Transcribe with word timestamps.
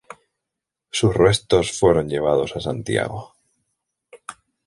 Sus 0.89 1.15
restos 1.15 1.77
fueron 1.77 2.09
llevados 2.09 2.55
a 2.55 2.59
Santiago. 2.59 3.35